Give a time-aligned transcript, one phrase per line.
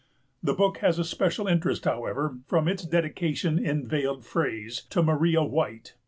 [0.41, 5.43] The book has a special interest, however, from its dedication in veiled phrase to Maria
[5.43, 5.93] White.